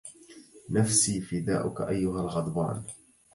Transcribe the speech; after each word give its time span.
نفسي 0.69 1.21
فداؤك 1.21 1.81
أيها 1.81 2.21
الغضبان 2.21 2.83